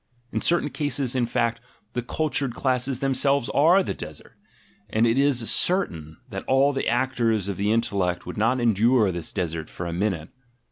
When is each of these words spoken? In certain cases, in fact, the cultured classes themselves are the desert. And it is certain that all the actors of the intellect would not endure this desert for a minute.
In 0.31 0.41
certain 0.41 0.71
cases, 0.71 1.15
in 1.15 1.27
fact, 1.27 1.61
the 1.93 2.01
cultured 2.01 2.55
classes 2.55 3.01
themselves 3.01 3.49
are 3.49 3.83
the 3.83 3.93
desert. 3.93 4.33
And 4.89 5.05
it 5.05 5.15
is 5.15 5.47
certain 5.51 6.17
that 6.31 6.43
all 6.45 6.73
the 6.73 6.87
actors 6.87 7.47
of 7.47 7.57
the 7.57 7.71
intellect 7.71 8.25
would 8.25 8.35
not 8.35 8.59
endure 8.59 9.11
this 9.11 9.31
desert 9.31 9.69
for 9.69 9.85
a 9.85 9.93
minute. 9.93 10.29